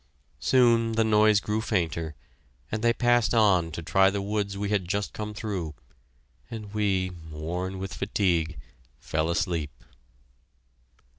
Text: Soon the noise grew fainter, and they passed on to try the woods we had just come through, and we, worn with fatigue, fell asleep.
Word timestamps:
Soon 0.39 0.93
the 0.93 1.03
noise 1.03 1.39
grew 1.39 1.61
fainter, 1.61 2.15
and 2.71 2.81
they 2.81 2.91
passed 2.91 3.35
on 3.35 3.71
to 3.73 3.83
try 3.83 4.09
the 4.09 4.19
woods 4.19 4.57
we 4.57 4.69
had 4.69 4.87
just 4.87 5.13
come 5.13 5.35
through, 5.35 5.75
and 6.49 6.73
we, 6.73 7.11
worn 7.29 7.77
with 7.77 7.93
fatigue, 7.93 8.57
fell 8.97 9.29
asleep. 9.29 9.83